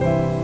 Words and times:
Amen. 0.00 0.37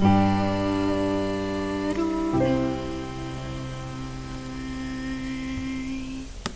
Bye. 0.00 0.29